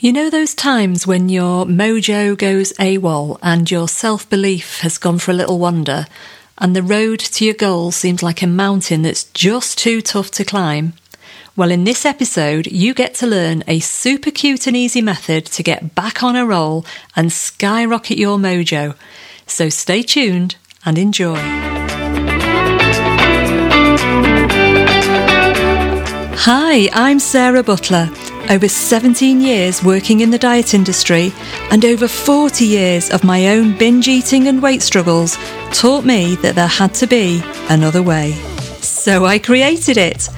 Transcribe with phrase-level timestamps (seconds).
[0.00, 5.18] You know those times when your mojo goes AWOL and your self belief has gone
[5.18, 6.06] for a little wander,
[6.56, 10.44] and the road to your goal seems like a mountain that's just too tough to
[10.44, 10.92] climb?
[11.56, 15.64] Well, in this episode, you get to learn a super cute and easy method to
[15.64, 16.86] get back on a roll
[17.16, 18.94] and skyrocket your mojo.
[19.48, 20.54] So stay tuned
[20.84, 21.40] and enjoy.
[26.36, 28.08] Hi, I'm Sarah Butler.
[28.50, 31.34] Over 17 years working in the diet industry
[31.70, 35.36] and over 40 years of my own binge eating and weight struggles
[35.70, 38.32] taught me that there had to be another way.
[38.80, 40.30] So I created it.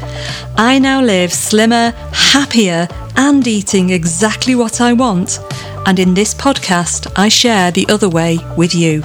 [0.56, 5.38] I now live slimmer, happier, and eating exactly what I want.
[5.86, 9.02] And in this podcast, I share the other way with you.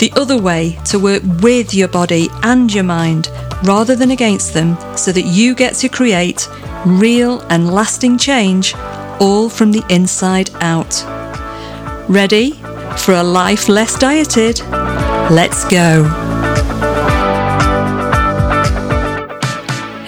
[0.00, 3.30] The other way to work with your body and your mind
[3.64, 6.46] rather than against them so that you get to create
[6.86, 8.74] real and lasting change
[9.20, 11.04] all from the inside out.
[12.08, 12.52] Ready
[12.98, 14.60] for a life less dieted?
[15.30, 16.04] Let's go.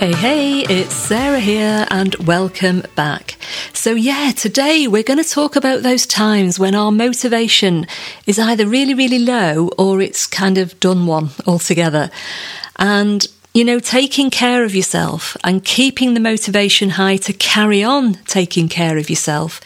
[0.00, 3.36] Hey, hey, it's Sarah here, and welcome back.
[3.74, 7.86] So, yeah, today we're going to talk about those times when our motivation
[8.26, 12.10] is either really, really low or it's kind of done one altogether.
[12.76, 18.14] And you know, taking care of yourself and keeping the motivation high to carry on
[18.26, 19.60] taking care of yourself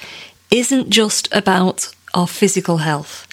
[0.50, 3.26] isn't just about our physical health.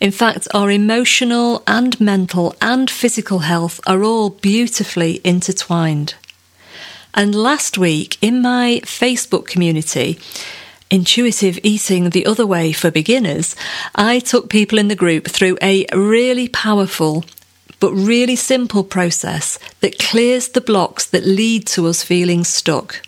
[0.00, 6.14] In fact, our emotional and mental and physical health are all beautifully intertwined.
[7.14, 10.18] And last week in my Facebook community,
[10.90, 13.56] Intuitive Eating the Other Way for Beginners,
[13.94, 17.24] I took people in the group through a really powerful
[17.80, 23.02] but really simple process that clears the blocks that lead to us feeling stuck.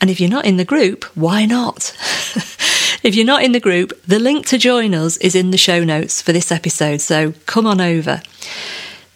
[0.00, 1.94] And if you're not in the group, why not?
[3.02, 5.82] if you're not in the group, the link to join us is in the show
[5.82, 8.20] notes for this episode, so come on over.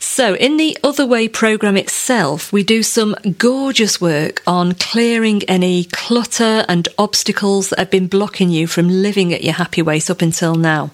[0.01, 5.85] So, in the Other Way program itself, we do some gorgeous work on clearing any
[5.85, 10.23] clutter and obstacles that have been blocking you from living at your happy weight up
[10.23, 10.91] until now.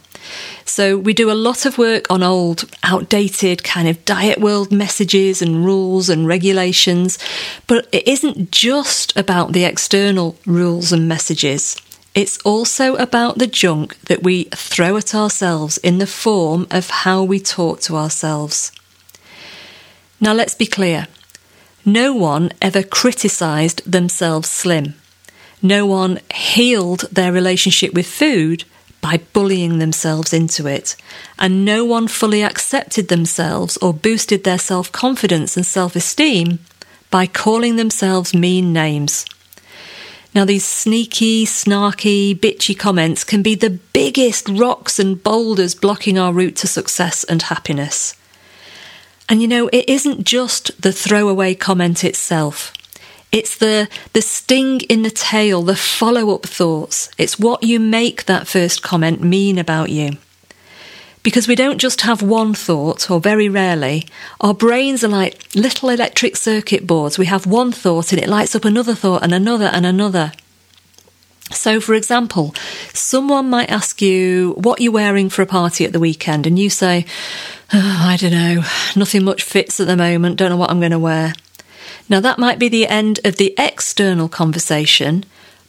[0.65, 5.43] So we do a lot of work on old, outdated kind of diet world messages
[5.43, 7.19] and rules and regulations,
[7.67, 11.77] but it isn't just about the external rules and messages.
[12.15, 17.25] It's also about the junk that we throw at ourselves in the form of how
[17.25, 18.71] we talk to ourselves.
[20.21, 21.09] Now let's be clear.
[21.85, 24.95] No one ever criticised themselves slim.
[25.61, 28.65] No one healed their relationship with food
[29.05, 30.97] by bullying themselves into it,
[31.39, 36.59] and no one fully accepted themselves or boosted their self confidence and self esteem
[37.11, 39.27] by calling themselves mean names.
[40.35, 46.33] Now, these sneaky, snarky, bitchy comments can be the biggest rocks and boulders blocking our
[46.33, 48.17] route to success and happiness.
[49.29, 52.73] And you know, it isn't just the throwaway comment itself.
[53.35, 57.11] It's the, the sting in the tail, the follow up thoughts.
[57.19, 60.19] It's what you make that first comment mean about you.
[61.25, 64.07] Because we don't just have one thought, or very rarely.
[64.41, 67.19] Our brains are like little electric circuit boards.
[67.19, 70.31] We have one thought and it lights up another thought and another and another.
[71.51, 72.55] So, for example,
[72.93, 76.71] someone might ask you what you're wearing for a party at the weekend, and you
[76.71, 77.05] say,
[77.73, 78.63] oh, I don't know,
[78.95, 81.33] nothing much fits at the moment, don't know what I'm going to wear.
[82.09, 85.25] Now, that might be the end of the external conversation,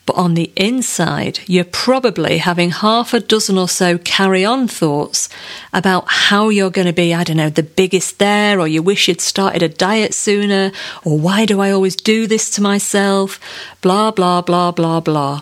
[0.05, 5.29] but on the inside, you're probably having half a dozen or so carry on thoughts
[5.73, 9.07] about how you're going to be, I don't know, the biggest there, or you wish
[9.07, 10.71] you'd started a diet sooner,
[11.03, 13.39] or why do I always do this to myself,
[13.81, 15.41] blah, blah, blah, blah, blah.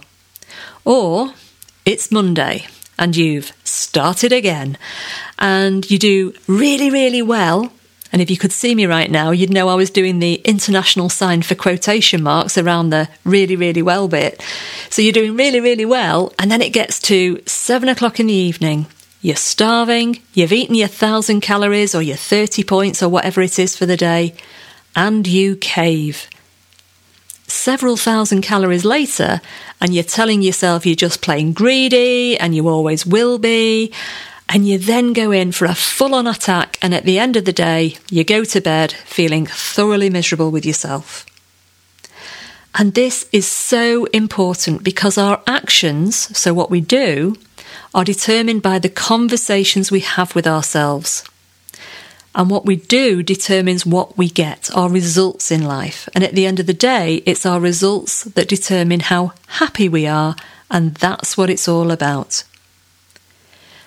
[0.86, 1.34] Or
[1.86, 2.68] it's Monday
[2.98, 4.78] and you've started again
[5.40, 7.74] and you do really, really well
[8.14, 11.10] and if you could see me right now, you'd know I was doing the international
[11.10, 14.40] sign for quotation marks around the really, really well bit.
[14.92, 16.32] So you're doing really, really well.
[16.38, 18.86] And then it gets to seven o'clock in the evening.
[19.22, 23.76] You're starving, you've eaten your thousand calories or your 30 points or whatever it is
[23.76, 24.36] for the day,
[24.96, 26.30] and you cave.
[27.48, 29.42] Several thousand calories later,
[29.82, 33.92] and you're telling yourself you're just plain greedy and you always will be,
[34.50, 37.46] and you then go in for a full on attack, and at the end of
[37.46, 41.26] the day, you go to bed feeling thoroughly miserable with yourself.
[42.76, 47.36] And this is so important because our actions, so what we do,
[47.94, 51.24] are determined by the conversations we have with ourselves.
[52.36, 56.10] And what we do determines what we get, our results in life.
[56.16, 60.08] And at the end of the day, it's our results that determine how happy we
[60.08, 60.36] are
[60.74, 62.44] And that's what it's all about.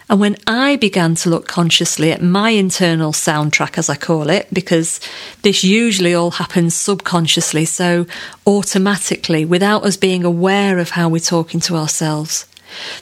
[0.08, 4.46] And when I began to look consciously at my internal soundtrack, as I call it,
[4.52, 5.00] because
[5.42, 8.06] this usually all happens subconsciously, so
[8.46, 12.46] automatically, without us being aware of how we're talking to ourselves.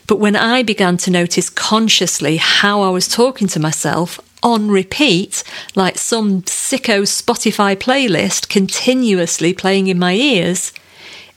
[0.06, 5.44] But when I began to notice consciously how I was talking to myself on repeat,
[5.74, 10.72] like some sicko Spotify playlist continuously playing in my ears,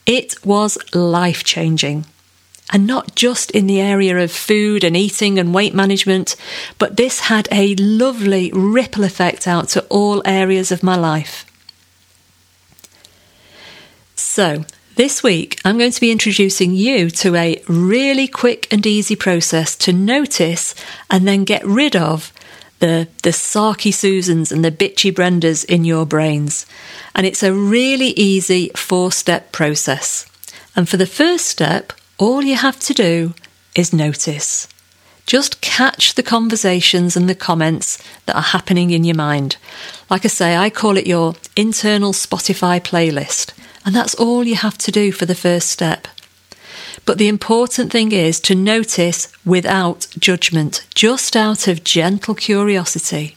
[0.06, 2.06] it was life changing
[2.72, 6.36] and not just in the area of food and eating and weight management,
[6.78, 11.46] but this had a lovely ripple effect out to all areas of my life.
[14.16, 14.66] So,
[14.96, 19.75] this week I'm going to be introducing you to a really quick and easy process
[19.78, 20.74] to notice
[21.10, 22.34] and then get rid of
[22.80, 26.66] the the sarky Susans and the bitchy Brendas in your brains.
[27.16, 30.25] And it's a really easy four-step process.
[30.75, 33.34] And for the first step, all you have to do
[33.75, 34.68] is notice.
[35.28, 39.58] Just catch the conversations and the comments that are happening in your mind.
[40.10, 43.54] Like I say, I call it your internal Spotify playlist,
[43.86, 46.08] and that's all you have to do for the first step.
[47.06, 53.37] But the important thing is to notice without judgment, just out of gentle curiosity.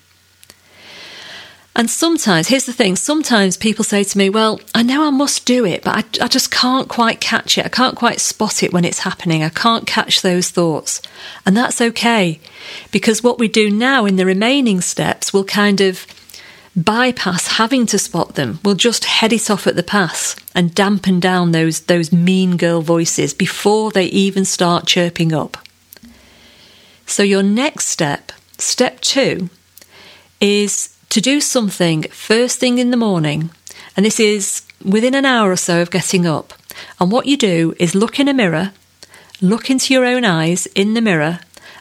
[1.76, 5.46] And sometimes, here's the thing sometimes people say to me, Well, I know I must
[5.46, 7.64] do it, but I, I, just can't quite catch it.
[7.64, 9.44] I can't quite spot it when it's happening.
[9.44, 11.00] I can't catch those thoughts.
[11.46, 12.40] And that's okay,
[12.90, 16.06] because what we do now in the remaining steps will kind of
[16.76, 18.58] bypass having to spot them.
[18.64, 22.82] We'll just head it off at the pass and dampen down those, those mean girl
[22.82, 25.56] voices before they even start chirping up.
[27.06, 29.50] So, your next step, step two,
[30.40, 33.50] is to do something first thing in the morning,
[33.96, 36.54] and this is within an hour or so of getting up.
[36.98, 38.72] And what you do is look in a mirror,
[39.42, 41.40] look into your own eyes in the mirror,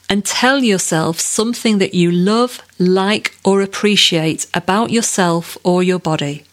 [0.09, 6.43] and tell yourself something that you love, like, or appreciate about yourself or your body.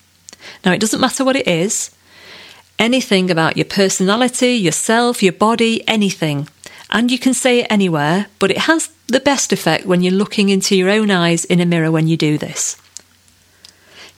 [0.65, 1.91] Now, it doesn't matter what it is,
[2.79, 6.49] anything about your personality, yourself, your body, anything.
[6.91, 10.49] And you can say it anywhere, but it has the best effect when you're looking
[10.49, 12.81] into your own eyes in a mirror when you do this.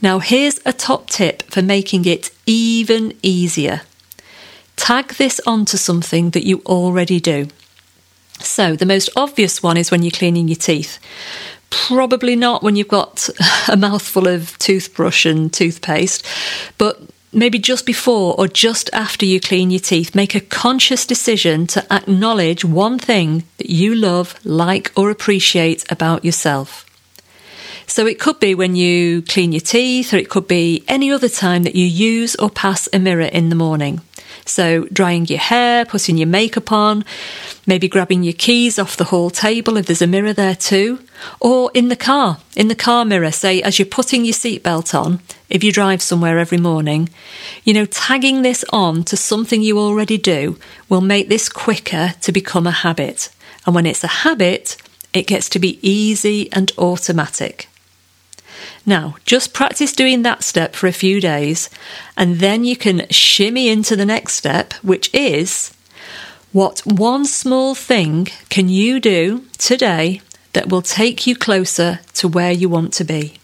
[0.01, 3.83] Now, here's a top tip for making it even easier.
[4.77, 7.49] Tag this onto something that you already do.
[8.39, 11.01] So, the most obvious one is when you're cleaning your teeth.
[11.71, 13.29] Probably not when you've got
[13.69, 16.25] a mouthful of toothbrush and toothpaste,
[16.79, 17.03] but
[17.39, 21.93] maybe just before or just after you clean your teeth, make a conscious decision to
[21.93, 26.88] acknowledge one thing that you love, like, or appreciate about yourself.
[27.89, 31.29] So it could be when you clean your teeth, or it could be any other
[31.29, 34.03] time that you use or pass a mirror in the morning.
[34.45, 37.05] So, drying your hair, putting your makeup on,
[37.67, 41.01] maybe grabbing your keys off the hall table if there's a mirror there too,
[41.41, 45.21] or in the car, in the car mirror, say as you're putting your seatbelt on,
[45.49, 47.09] if you drive somewhere every morning,
[47.65, 50.59] you know, tagging this on to something you already do
[50.89, 53.31] will make this quicker to become a habit.
[53.67, 54.77] And when it's a habit,
[55.13, 57.68] it gets to be easy and automatic.
[58.89, 61.69] Now, just practice doing that step for a few days,
[62.17, 65.75] and then you can shimmy into the next step, which is
[66.53, 70.23] what one small thing can you do today
[70.55, 73.35] that will take you closer to where you want to be?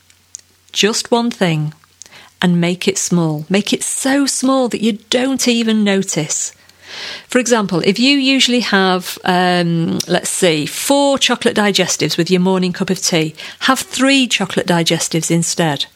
[0.73, 1.75] Just one thing,
[2.41, 3.45] and make it small.
[3.51, 6.55] Make it so small that you don't even notice.
[7.29, 12.73] For example, if you usually have, um, let's see, four chocolate digestives with your morning
[12.73, 15.87] cup of tea, have three chocolate digestives instead.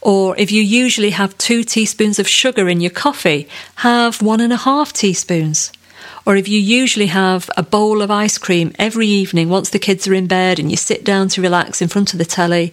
[0.00, 4.52] Or if you usually have two teaspoons of sugar in your coffee, have one and
[4.52, 5.72] a half teaspoons.
[6.24, 10.06] Or if you usually have a bowl of ice cream every evening once the kids
[10.06, 12.72] are in bed and you sit down to relax in front of the telly,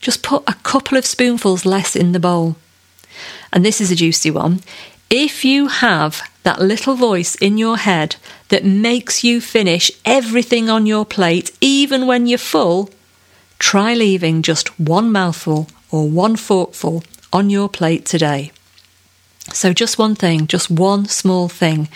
[0.00, 2.56] just put a couple of spoonfuls less in the bowl.
[3.52, 4.60] And this is a juicy one.
[5.10, 8.16] If you have that little voice in your head
[8.48, 12.90] that makes you finish everything on your plate, even when you're full,
[13.58, 18.52] try leaving just one mouthful or one forkful on your plate today.
[19.52, 21.88] So, just one thing, just one small thing.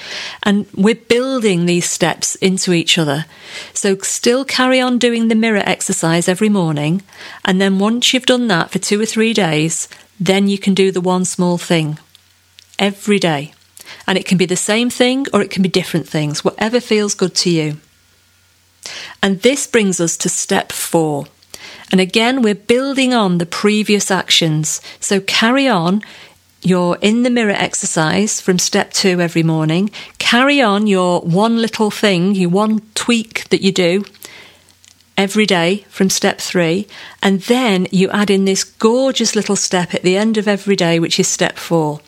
[0.42, 3.24] And we're building these steps into each other.
[3.72, 7.02] So, still carry on doing the mirror exercise every morning.
[7.46, 9.88] And then, once you've done that for two or three days,
[10.20, 11.98] then you can do the one small thing
[12.78, 13.54] every day.
[14.06, 17.14] And it can be the same thing or it can be different things, whatever feels
[17.14, 17.78] good to you.
[19.22, 21.26] And this brings us to step four.
[21.90, 24.80] And again, we're building on the previous actions.
[25.00, 26.02] So carry on
[26.62, 29.90] your in the mirror exercise from step two every morning.
[30.18, 34.04] Carry on your one little thing, your one tweak that you do
[35.16, 36.86] every day from step three.
[37.22, 41.00] And then you add in this gorgeous little step at the end of every day,
[41.00, 42.00] which is step four.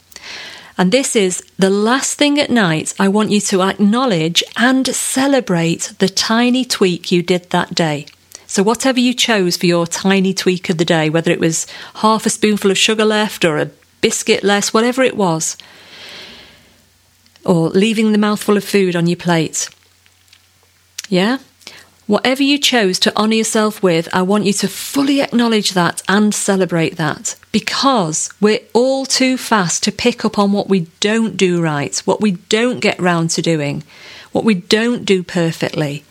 [0.81, 2.95] And this is the last thing at night.
[2.99, 8.07] I want you to acknowledge and celebrate the tiny tweak you did that day.
[8.47, 12.25] So, whatever you chose for your tiny tweak of the day, whether it was half
[12.25, 13.71] a spoonful of sugar left or a
[14.01, 15.59] biscuit less, whatever it was,
[17.45, 19.69] or leaving the mouthful of food on your plate.
[21.11, 21.41] Yeah?
[22.11, 26.35] Whatever you chose to honour yourself with, I want you to fully acknowledge that and
[26.35, 31.63] celebrate that because we're all too fast to pick up on what we don't do
[31.63, 33.85] right, what we don't get round to doing,
[34.33, 36.03] what we don't do perfectly.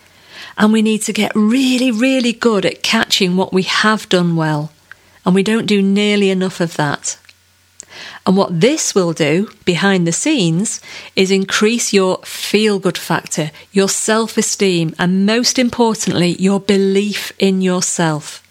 [0.57, 4.71] And we need to get really, really good at catching what we have done well.
[5.25, 7.17] And we don't do nearly enough of that.
[8.25, 10.81] And what this will do behind the scenes
[11.15, 17.61] is increase your feel good factor, your self esteem, and most importantly, your belief in
[17.61, 18.43] yourself.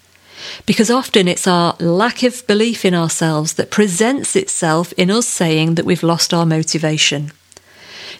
[0.65, 5.75] Because often it's our lack of belief in ourselves that presents itself in us saying
[5.75, 7.31] that we've lost our motivation.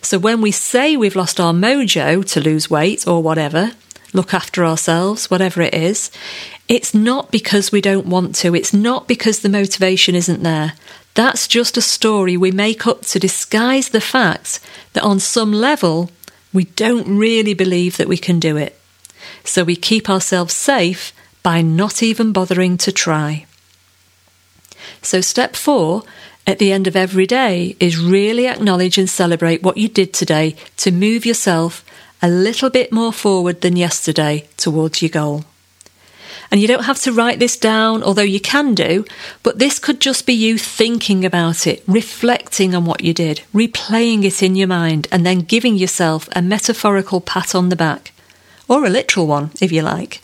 [0.01, 3.71] So when we say we've lost our mojo to lose weight or whatever,
[4.13, 6.11] look after ourselves, whatever it is,
[6.67, 8.55] it's not because we don't want to.
[8.55, 10.73] It's not because the motivation isn't there.
[11.19, 14.61] That's just a story we make up to disguise the fact
[14.93, 16.11] that on some level
[16.53, 18.79] we don't really believe that we can do it.
[19.43, 21.11] So we keep ourselves safe
[21.43, 23.45] by not even bothering to try.
[25.01, 26.03] So, step four
[26.47, 30.55] at the end of every day is really acknowledge and celebrate what you did today
[30.77, 31.83] to move yourself
[32.21, 35.43] a little bit more forward than yesterday towards your goal.
[36.51, 39.05] And you don't have to write this down, although you can do,
[39.43, 44.23] but this could just be you thinking about it, reflecting on what you did, replaying
[44.23, 48.13] it in your mind, and then giving yourself a metaphorical pat on the back,
[48.67, 50.21] or a literal one, if you like.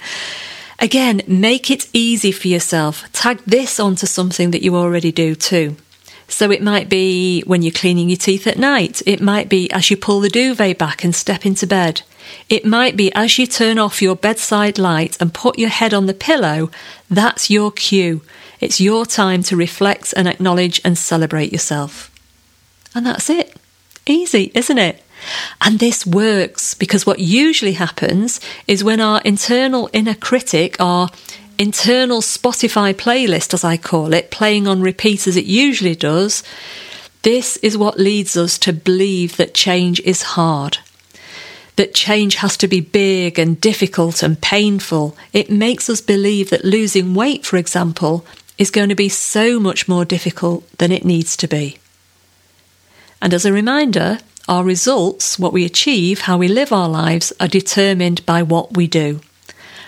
[0.79, 3.12] Again, make it easy for yourself.
[3.13, 5.77] Tag this onto something that you already do too.
[6.27, 9.01] So it might be when you're cleaning your teeth at night.
[9.05, 12.01] It might be as you pull the duvet back and step into bed.
[12.50, 16.08] It might be as you turn off your bedside light and put your head on
[16.08, 16.72] the pillow.
[17.10, 18.22] That's your cue.
[18.60, 22.12] It's your time to reflect and acknowledge and celebrate yourself.
[22.94, 23.55] And that's it.
[24.08, 25.03] Easy, isn't it?
[25.62, 31.10] And this works because what usually happens is when our internal inner critic, our
[31.57, 36.43] internal Spotify playlist, as I call it, playing on repeat as it usually does,
[37.24, 40.77] this is what leads us to believe that change is hard.
[41.75, 45.17] That change has to be big and difficult and painful.
[45.33, 48.25] It makes us believe that losing weight, for example,
[48.57, 51.77] is going to be so much more difficult than it needs to be.
[53.21, 57.47] And as a reminder, our results, what we achieve, how we live our lives, are
[57.47, 59.21] determined by what we do.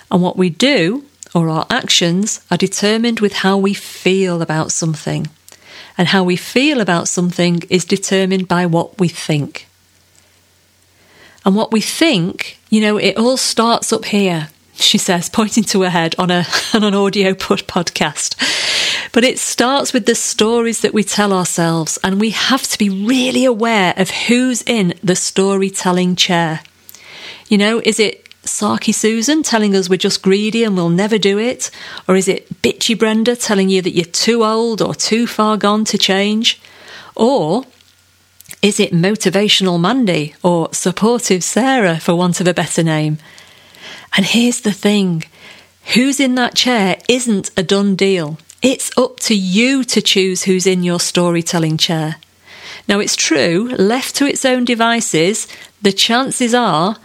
[0.10, 5.28] And what we do or our actions are determined with how we feel about something.
[5.98, 9.68] And how we feel about something is determined by what we think.
[11.44, 15.82] And what we think, you know, it all starts up here, she says, pointing to
[15.82, 18.36] her head on, a, on an audio podcast.
[19.12, 22.90] But it starts with the stories that we tell ourselves, and we have to be
[22.90, 26.62] really aware of who's in the storytelling chair.
[27.48, 31.38] You know, is it Sarky Susan telling us we're just greedy and we'll never do
[31.38, 31.70] it?
[32.08, 35.86] Or is it Bitchy Brenda telling you that you're too old or too far gone
[35.86, 36.60] to change?
[37.16, 37.66] Or
[38.62, 43.18] is it Motivational Mandy or Supportive Sarah, for want of a better name?
[44.16, 45.24] And here's the thing
[45.94, 48.40] who's in that chair isn't a done deal.
[48.62, 52.16] It's up to you to choose who's in your storytelling chair.
[52.88, 55.48] Now, it's true, left to its own devices,
[55.82, 56.98] the chances are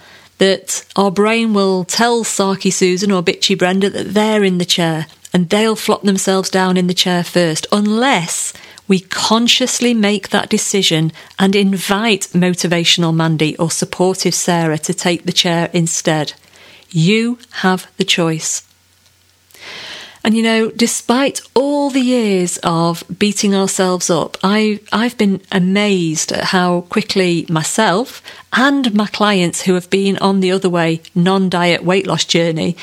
[0.43, 5.07] that our brain will tell Sarky Susan or Bitchy Brenda that they're in the chair
[5.33, 8.53] and they'll flop themselves down in the chair first, unless
[8.89, 15.33] we consciously make that decision and invite motivational Mandy or supportive Sarah to take the
[15.33, 16.33] chair instead.
[16.91, 18.67] You have the choice.
[20.25, 26.31] And you know, despite all the years of beating ourselves up, I, I've been amazed
[26.31, 31.49] at how quickly myself and my clients who have been on the other way, non
[31.49, 32.77] diet weight loss journey,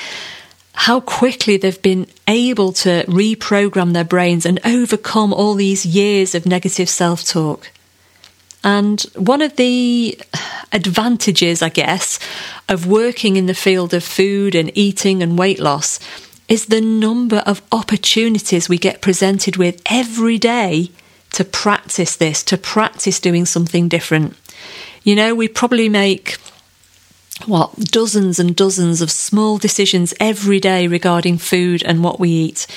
[0.74, 6.46] how quickly they've been able to reprogram their brains and overcome all these years of
[6.46, 7.72] negative self talk.
[8.66, 10.20] And one of the
[10.74, 12.20] advantages, I guess,
[12.68, 16.00] of working in the field of food and eating and weight loss
[16.50, 20.92] is the number of opportunities we get presented with every day
[21.32, 24.36] to practice this, to practice doing something different.
[25.04, 26.38] You know, we probably make
[27.46, 32.68] what dozens and dozens of small decisions every day regarding food and what we eat.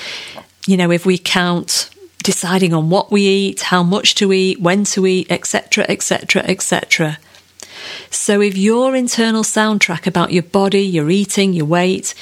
[0.67, 1.89] You know, if we count
[2.23, 7.17] deciding on what we eat, how much to eat, when to eat, etc., etc., etc.
[8.09, 12.13] So if your internal soundtrack about your body, your eating, your weight,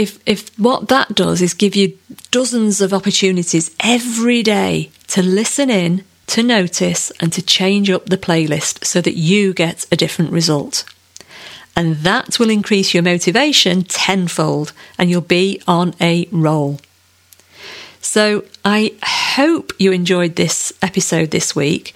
[0.00, 1.96] if if what that does is give you
[2.30, 8.16] dozens of opportunities every day to listen in, to notice and to change up the
[8.16, 10.84] playlist so that you get a different result
[11.76, 16.78] and that will increase your motivation tenfold and you'll be on a roll.
[18.00, 21.94] So, I hope you enjoyed this episode this week.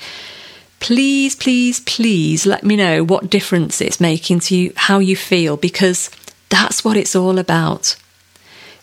[0.81, 5.57] Please, please, please let me know what difference it's making to you, how you feel,
[5.57, 6.11] because
[6.55, 7.97] that's what it's all about.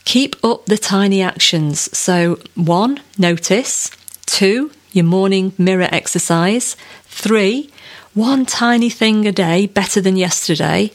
[0.03, 1.95] Keep up the tiny actions.
[1.97, 3.89] So, one, notice.
[4.25, 6.75] Two, your morning mirror exercise.
[7.05, 7.69] Three,
[8.13, 10.91] one tiny thing a day better than yesterday.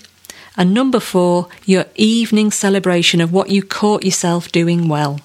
[0.57, 5.21] And number four, your evening celebration of what you caught yourself doing well.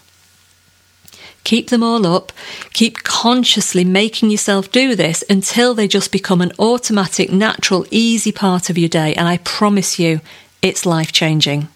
[1.44, 2.32] Keep them all up.
[2.74, 8.70] Keep consciously making yourself do this until they just become an automatic, natural, easy part
[8.70, 9.16] of your day.
[9.16, 10.22] And I promise you,
[10.62, 11.68] it's life changing.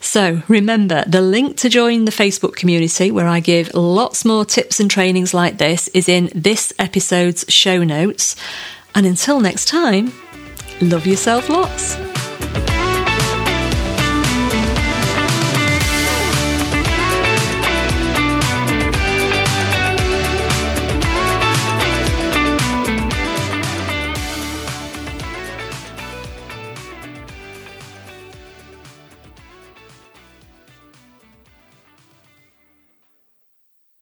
[0.00, 4.80] So remember, the link to join the Facebook community, where I give lots more tips
[4.80, 8.34] and trainings like this, is in this episode's show notes.
[8.94, 10.12] And until next time,
[10.80, 12.09] love yourself lots.